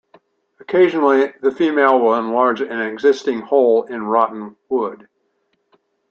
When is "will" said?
1.99-2.15